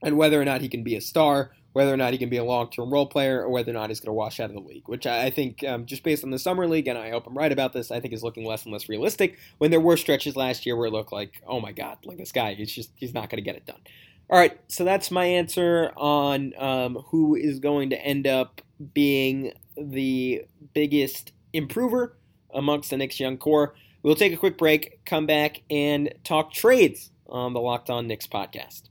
[0.03, 2.37] and whether or not he can be a star, whether or not he can be
[2.37, 4.57] a long term role player, or whether or not he's going to wash out of
[4.57, 7.11] the league, which I, I think, um, just based on the Summer League, and I
[7.11, 9.81] hope I'm right about this, I think is looking less and less realistic when there
[9.81, 12.73] were stretches last year where it looked like, oh my God, like this guy, he's
[12.73, 13.81] just, he's not going to get it done.
[14.29, 18.61] All right, so that's my answer on um, who is going to end up
[18.93, 22.17] being the biggest improver
[22.53, 23.75] amongst the Knicks young core.
[24.03, 28.27] We'll take a quick break, come back, and talk trades on the Locked On Knicks
[28.27, 28.83] podcast.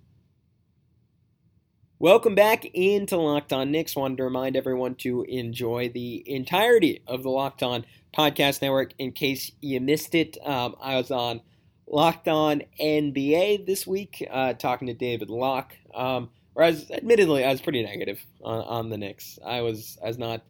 [2.00, 3.96] Welcome back into Locked On Knicks.
[3.96, 9.12] Wanted to remind everyone to enjoy the entirety of the Locked On Podcast Network in
[9.12, 10.38] case you missed it.
[10.44, 11.42] Um, I was on
[11.88, 15.74] Locked On NBA this week, uh, talking to David Locke.
[15.94, 19.40] Um, whereas, admittedly, I was pretty negative on, on the Knicks.
[19.46, 20.42] I was, I was not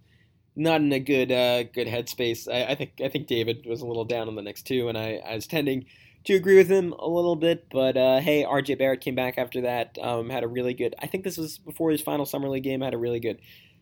[0.56, 2.52] not in a good uh, good headspace.
[2.52, 4.98] I, I, think I think David was a little down on the Knicks too, and
[4.98, 5.86] I, I was tending
[6.26, 7.68] to agree with him a little bit.
[7.72, 9.98] But uh, hey, RJ Barrett came back after that.
[10.02, 10.96] Um, had a really good.
[11.00, 12.82] I think this was before his final summer league game.
[12.82, 13.40] Had a really good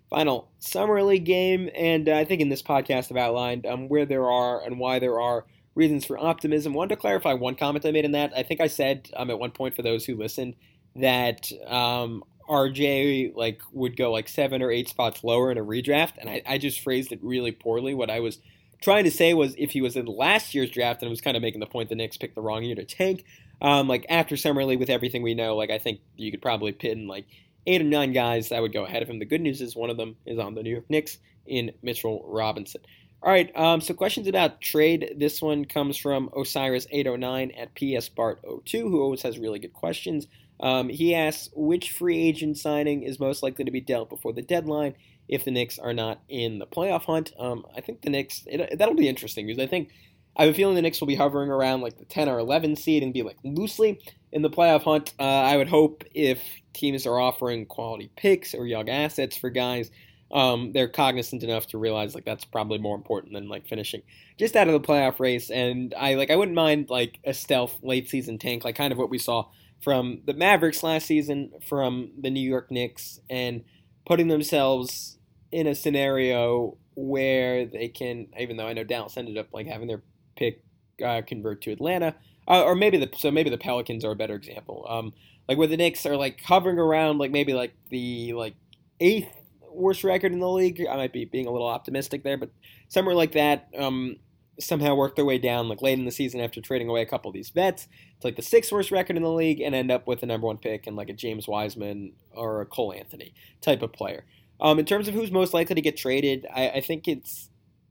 [0.09, 4.05] final summer league game, and uh, I think in this podcast I've outlined um, where
[4.05, 6.73] there are and why there are reasons for optimism.
[6.73, 8.31] Wanted to clarify one comment I made in that.
[8.35, 10.55] I think I said um, at one point for those who listened
[10.95, 16.13] that um, RJ like would go like seven or eight spots lower in a redraft,
[16.17, 17.93] and I, I just phrased it really poorly.
[17.93, 18.39] What I was
[18.81, 21.37] trying to say was if he was in last year's draft, and I was kind
[21.37, 23.25] of making the point the Knicks picked the wrong year to tank.
[23.61, 26.73] Um, like after summer league, with everything we know, like I think you could probably
[26.73, 27.25] pin like
[27.65, 29.19] eight or nine guys that would go ahead of him.
[29.19, 32.23] The good news is one of them is on the New York Knicks in Mitchell
[32.27, 32.81] Robinson.
[33.21, 35.15] All right, um, so questions about trade.
[35.15, 40.27] This one comes from Osiris809 at PS Bart02, who always has really good questions.
[40.59, 44.41] Um, he asks which free agent signing is most likely to be dealt before the
[44.41, 44.95] deadline
[45.27, 47.33] if the Knicks are not in the playoff hunt.
[47.39, 49.89] Um, I think the Knicks it, that'll be interesting because I think
[50.35, 52.75] I have a feeling the Knicks will be hovering around like the 10 or 11
[52.75, 53.99] seed and be like loosely
[54.31, 55.13] in the playoff hunt.
[55.19, 56.41] Uh, I would hope if
[56.73, 59.91] teams are offering quality picks or young assets for guys,
[60.31, 64.01] um, they're cognizant enough to realize like that's probably more important than like finishing
[64.39, 65.51] just out of the playoff race.
[65.51, 68.97] And I like I wouldn't mind like a stealth late season tank, like kind of
[68.97, 69.45] what we saw
[69.83, 73.63] from the Mavericks last season, from the New York Knicks, and
[74.05, 75.17] putting themselves
[75.51, 79.87] in a scenario where they can, even though I know Dallas ended up like having
[79.87, 80.01] their
[80.35, 80.63] pick
[81.03, 82.15] uh, convert to Atlanta,
[82.47, 84.85] uh, or maybe the so maybe the Pelicans are a better example.
[84.89, 85.13] Um,
[85.47, 88.55] like where the Knicks are like hovering around, like maybe like the like
[88.99, 89.29] eighth
[89.71, 90.85] worst record in the league.
[90.89, 92.51] I might be being a little optimistic there, but
[92.87, 93.69] somewhere like that.
[93.77, 94.17] Um,
[94.59, 97.29] somehow work their way down like late in the season after trading away a couple
[97.29, 97.87] of these vets
[98.19, 100.45] to like the sixth worst record in the league and end up with the number
[100.45, 104.25] one pick and like a James Wiseman or a Cole Anthony type of player.
[104.61, 107.49] Um, in terms of who's most likely to get traded, I, I think it's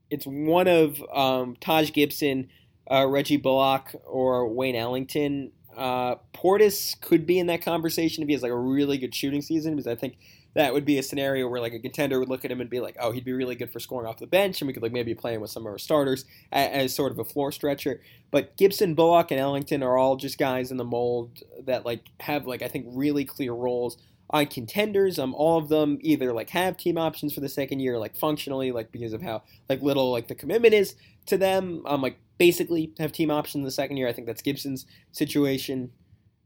[0.09, 2.49] it's one of um, Taj Gibson,
[2.89, 5.51] uh, Reggie Bullock, or Wayne Ellington.
[5.75, 9.41] Uh, Portis could be in that conversation if he has like a really good shooting
[9.41, 10.17] season because I think
[10.55, 12.79] that would be a scenario where like a contender would look at him and be
[12.79, 14.91] like, oh, he'd be really good for scoring off the bench, and we could like
[14.91, 18.01] maybe play him with some of our starters as, as, sort of a floor stretcher.
[18.31, 22.45] But Gibson, Bullock, and Ellington are all just guys in the mold that like have
[22.45, 23.97] like I think really clear roles
[24.29, 25.17] on contenders.
[25.17, 28.71] Um, all of them either like have team options for the second year, like functionally,
[28.71, 30.95] like because of how like little like the commitment is
[31.27, 31.83] to them.
[31.85, 34.07] Um, like basically have team options the second year.
[34.07, 35.91] I think that's Gibson's situation.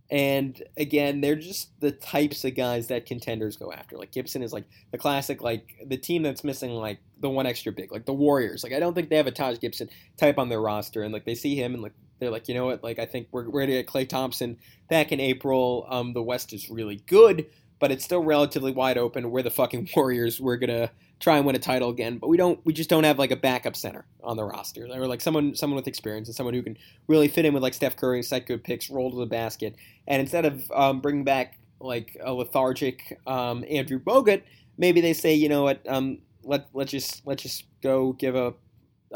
[0.10, 3.98] And again, they're just the types of guys that contenders go after.
[3.98, 7.74] Like Gibson is like the classic, like the team that's missing like the one extra
[7.74, 8.64] big, like the Warriors.
[8.64, 11.26] Like I don't think they have a Taj Gibson type on their roster, and like
[11.26, 12.84] they see him and like they're like, you know what?
[12.84, 14.58] Like I think we're, we're gonna get Klay Thompson
[14.90, 15.86] back in April.
[15.90, 17.46] Um, the West is really good,
[17.80, 19.30] but it's still relatively wide open.
[19.30, 20.40] We're the fucking Warriors.
[20.40, 22.60] We're gonna try and win a title again, but we don't.
[22.64, 25.76] We just don't have like a backup center on the roster, or like someone someone
[25.76, 26.78] with experience and someone who can
[27.08, 29.76] really fit in with like Steph Curry, set good picks, roll to the basket.
[30.08, 34.44] And instead of um, bringing back like a lethargic um, Andrew Bogut,
[34.78, 38.54] maybe they say, you know what, um, let let's just let's just go give a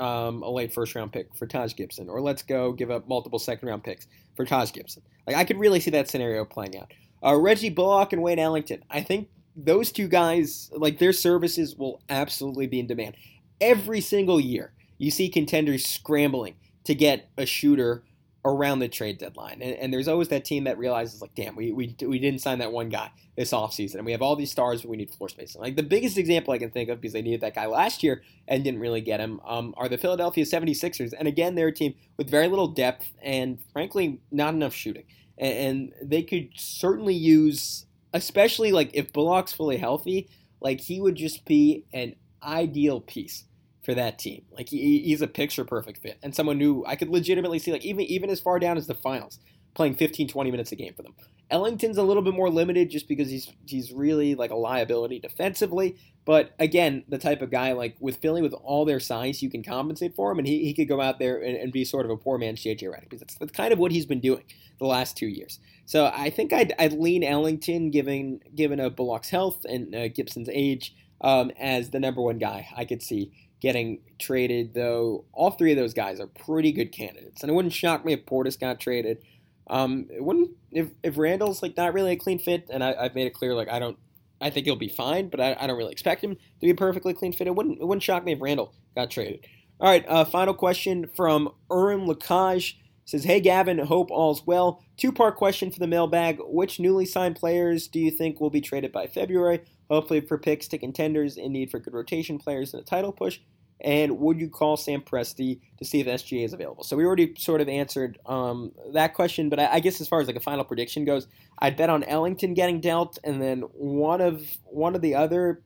[0.01, 3.39] um, a late first round pick for Taj Gibson, or let's go give up multiple
[3.39, 5.03] second round picks for Taj Gibson.
[5.27, 6.91] Like I could really see that scenario playing out.
[7.23, 8.83] Uh, Reggie Bullock and Wayne Ellington.
[8.89, 13.15] I think those two guys, like their services, will absolutely be in demand.
[13.59, 18.03] Every single year, you see contenders scrambling to get a shooter
[18.43, 19.59] around the trade deadline.
[19.61, 22.57] And, and, there's always that team that realizes, like, damn, we, we, we didn't sign
[22.59, 23.95] that one guy this offseason.
[23.95, 25.55] And we have all these stars, but we need floor space.
[25.55, 28.23] like, the biggest example I can think of, because they needed that guy last year
[28.47, 31.13] and didn't really get him, um, are the Philadelphia 76ers.
[31.17, 35.03] And again, they're a team with very little depth and, frankly, not enough shooting.
[35.37, 41.15] And, and they could certainly use especially like if Bullock's fully healthy, like he would
[41.15, 43.45] just be an ideal piece
[43.84, 44.43] for that team.
[44.52, 47.86] Like he, he's a picture perfect fit and someone who I could legitimately see like
[47.86, 49.39] even even as far down as the finals
[49.74, 51.15] playing 15 20 minutes a game for them.
[51.50, 55.97] Ellington's a little bit more limited just because he's he's really like a liability defensively,
[56.25, 59.63] but again, the type of guy like with Philly with all their size, you can
[59.63, 62.12] compensate for him and he, he could go out there and, and be sort of
[62.12, 64.43] a poor man's JJ Redick because that's, that's kind of what he's been doing
[64.80, 65.59] the last 2 years.
[65.86, 70.49] So I think I'd, I'd lean Ellington, given given a Bullock's health and uh, Gibson's
[70.51, 72.67] age, um, as the number one guy.
[72.76, 75.26] I could see getting traded, though.
[75.34, 78.26] All three of those guys are pretty good candidates, and it wouldn't shock me if
[78.26, 79.19] Portis got traded.
[79.67, 83.15] Um, it wouldn't if if Randle's like not really a clean fit, and I, have
[83.15, 83.97] made it clear like I don't.
[84.41, 86.75] I think he'll be fine, but I, I, don't really expect him to be a
[86.75, 87.47] perfectly clean fit.
[87.47, 89.45] It wouldn't it wouldn't shock me if Randle got traded.
[89.79, 92.75] All right, uh, final question from Urim Lakaj.
[93.03, 94.83] Says, hey Gavin, hope all's well.
[94.95, 96.39] Two part question for the mailbag.
[96.39, 99.61] Which newly signed players do you think will be traded by February?
[99.91, 103.39] hopefully for picks to contenders in need for good rotation players in a title push?
[103.82, 106.84] And would you call Sam Presti to see if SGA is available?
[106.84, 110.21] So we already sort of answered um, that question, but I, I, guess as far
[110.21, 111.27] as like a final prediction goes,
[111.59, 115.63] I'd bet on Ellington getting dealt, and then one of one of the other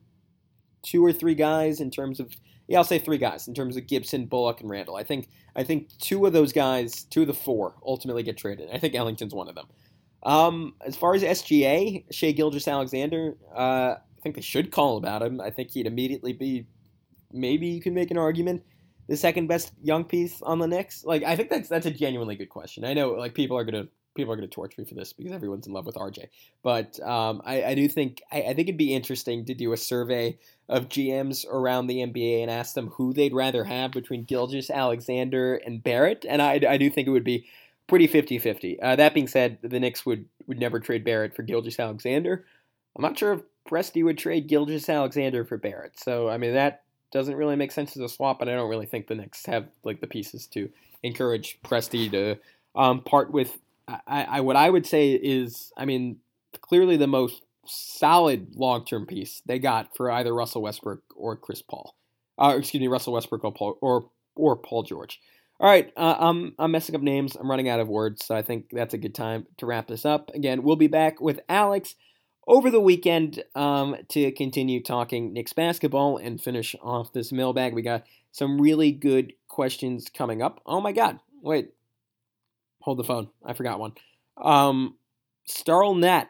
[0.82, 2.34] two or three guys in terms of
[2.68, 4.96] yeah, I'll say three guys in terms of Gibson, Bullock, and Randle.
[4.96, 8.70] I think I think two of those guys, two of the four, ultimately get traded.
[8.72, 9.66] I think Ellington's one of them.
[10.22, 15.40] Um, as far as SGA, Shai Gilgeous-Alexander, uh, I think they should call about him.
[15.40, 16.66] I think he'd immediately be
[17.32, 18.62] maybe you can make an argument
[19.08, 21.04] the second best young piece on the Knicks.
[21.04, 22.84] Like I think that's that's a genuinely good question.
[22.84, 25.66] I know like people are gonna people are gonna torch me for this because everyone's
[25.66, 26.26] in love with RJ,
[26.62, 29.76] but um, I, I do think I, I think it'd be interesting to do a
[29.76, 34.70] survey of GMs around the NBA and ask them who they'd rather have between Gilgeous,
[34.70, 37.46] Alexander, and Barrett, and I, I do think it would be
[37.86, 38.78] pretty 50-50.
[38.82, 42.44] Uh, that being said, the Knicks would would never trade Barrett for Gilgeous Alexander.
[42.96, 45.98] I'm not sure if Presti would trade Gilgeous Alexander for Barrett.
[45.98, 46.82] So I mean that
[47.12, 49.66] doesn't really make sense as a swap, but I don't really think the Knicks have
[49.84, 50.68] like the pieces to
[51.02, 52.36] encourage Presti to
[52.74, 53.58] um, part with.
[53.88, 56.18] I, I what I would say is, I mean,
[56.60, 61.62] clearly the most solid long term piece they got for either Russell Westbrook or Chris
[61.62, 61.94] Paul.
[62.38, 65.20] Uh, excuse me, Russell Westbrook or Paul, or, or Paul George.
[65.58, 67.34] All right, uh, I'm I'm messing up names.
[67.34, 70.04] I'm running out of words, so I think that's a good time to wrap this
[70.04, 70.30] up.
[70.34, 71.94] Again, we'll be back with Alex
[72.46, 77.74] over the weekend um, to continue talking Knicks basketball and finish off this mailbag.
[77.74, 80.60] We got some really good questions coming up.
[80.66, 81.18] Oh my God!
[81.42, 81.70] Wait,
[82.80, 83.28] hold the phone.
[83.44, 83.92] I forgot one.
[84.36, 84.96] Um,
[85.48, 86.26] Starlnet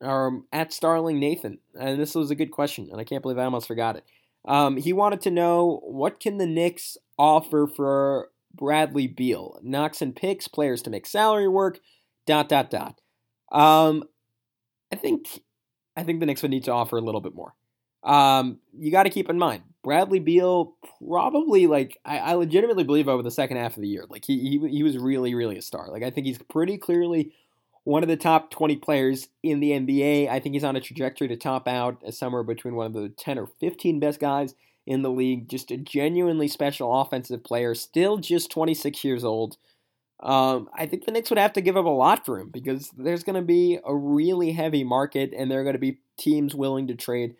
[0.00, 3.44] or at Starling Nathan, and this was a good question, and I can't believe I
[3.44, 4.04] almost forgot it.
[4.44, 10.14] Um, he wanted to know what can the Knicks offer for Bradley Beal, Knox and
[10.14, 11.78] picks, players to make salary work,
[12.26, 13.00] dot dot dot.
[13.52, 14.04] Um,
[14.92, 15.42] I think
[15.96, 17.54] I think the Knicks would need to offer a little bit more.
[18.02, 20.74] Um, you got to keep in mind Bradley Beal
[21.06, 24.38] probably like I, I, legitimately believe over the second half of the year, like he,
[24.38, 25.88] he he was really really a star.
[25.88, 27.32] Like I think he's pretty clearly
[27.84, 30.28] one of the top 20 players in the NBA.
[30.28, 33.08] I think he's on a trajectory to top out as somewhere between one of the
[33.08, 34.54] 10 or 15 best guys
[34.86, 35.48] in the league.
[35.48, 39.56] Just a genuinely special offensive player, still just 26 years old.
[40.22, 42.90] Um, I think the Knicks would have to give up a lot for him because
[42.96, 46.54] there's going to be a really heavy market and there are going to be teams
[46.54, 47.34] willing to trade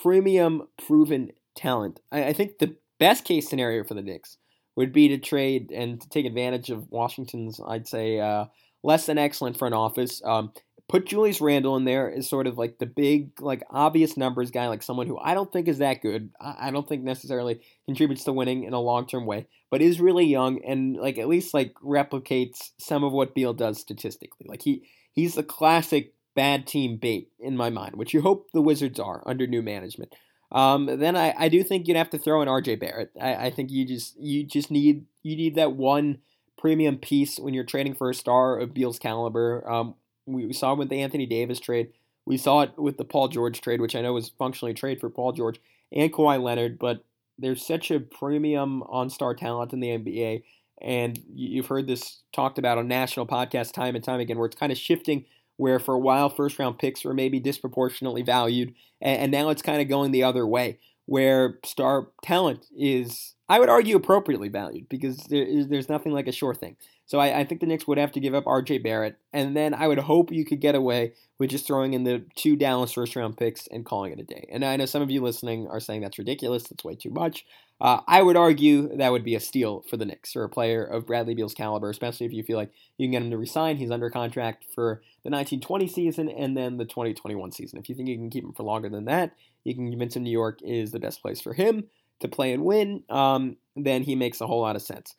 [0.00, 2.00] premium proven talent.
[2.10, 4.38] I, I think the best case scenario for the Knicks
[4.76, 8.46] would be to trade and to take advantage of Washington's, I'd say, uh,
[8.82, 10.20] less than excellent front office.
[10.24, 10.52] Um,
[10.88, 14.68] put Julius Randle in there as sort of like the big, like obvious numbers guy,
[14.68, 16.30] like someone who I don't think is that good.
[16.40, 20.26] I don't think necessarily contributes to winning in a long term way, but is really
[20.26, 24.46] young and like at least like replicates some of what Beal does statistically.
[24.48, 24.82] Like he
[25.12, 29.22] he's the classic bad team bait in my mind, which you hope the Wizards are
[29.26, 30.14] under new management.
[30.52, 33.10] Um, then I, I do think you'd have to throw in RJ Barrett.
[33.20, 36.18] I, I think you just you just need you need that one
[36.58, 39.68] premium piece when you're trading for a star of Beal's caliber.
[39.70, 39.94] Um,
[40.26, 41.92] we, saw it with the Anthony Davis trade.
[42.26, 45.00] We saw it with the Paul George trade, which I know was functionally a trade
[45.00, 45.60] for Paul George
[45.92, 47.04] and Kawhi Leonard, but
[47.38, 50.42] there's such a premium on star talent in the NBA.
[50.80, 54.56] And you've heard this talked about on national podcasts time and time again, where it's
[54.56, 55.24] kind of shifting
[55.56, 59.80] where for a while first round picks were maybe disproportionately valued, and, now it's kind
[59.80, 65.18] of going the other way, where star talent is I would argue appropriately valued because
[65.28, 66.76] there's nothing like a sure thing.
[67.06, 68.78] So I, I, think the Knicks would have to give up R.J.
[68.78, 72.24] Barrett, and then I would hope you could get away with just throwing in the
[72.34, 74.48] two Dallas first round picks and calling it a day.
[74.50, 76.64] And I know some of you listening are saying that's ridiculous.
[76.64, 77.44] That's way too much.
[77.80, 80.84] Uh, I would argue that would be a steal for the Knicks or a player
[80.84, 83.76] of Bradley Beal's caliber, especially if you feel like you can get him to resign.
[83.76, 87.78] He's under contract for the 1920 season and then the 2021 season.
[87.78, 89.34] If you think you can keep him for longer than that,
[89.64, 91.84] you can convince him New York is the best place for him
[92.20, 95.14] to play and win, um, then he makes a whole lot of sense.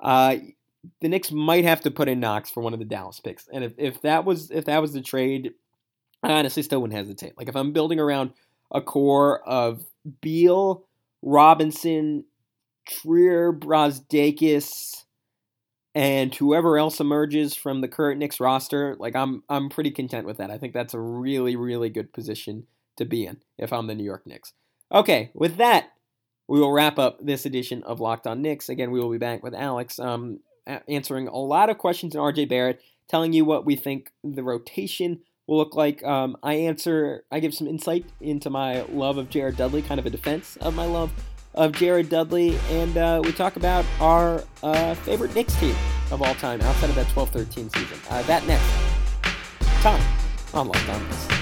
[0.00, 0.36] Uh,
[1.00, 3.64] the Knicks might have to put in Knox for one of the Dallas picks, and
[3.64, 5.52] if, if that was if that was the trade,
[6.22, 7.36] I honestly still wouldn't hesitate.
[7.36, 8.32] Like if I'm building around
[8.70, 9.84] a core of
[10.20, 10.84] Beal,
[11.22, 12.24] Robinson,
[12.88, 15.04] Trier, Brazdeikis,
[15.94, 20.38] and whoever else emerges from the current Knicks roster, like I'm I'm pretty content with
[20.38, 20.50] that.
[20.50, 22.66] I think that's a really really good position
[22.96, 24.52] to be in if I'm the New York Knicks.
[24.92, 25.92] Okay, with that,
[26.48, 28.68] we will wrap up this edition of Locked On Knicks.
[28.68, 32.48] Again, we will be back with Alex um, answering a lot of questions on RJ
[32.48, 36.02] Barrett, telling you what we think the rotation will look like.
[36.04, 40.06] Um, I answer, I give some insight into my love of Jared Dudley, kind of
[40.06, 41.12] a defense of my love
[41.54, 45.74] of Jared Dudley, and uh, we talk about our uh, favorite Knicks team
[46.10, 47.98] of all time outside of that 12 13 season.
[48.10, 48.64] Uh, that next
[49.82, 50.02] time
[50.52, 51.35] on Locked On Knicks.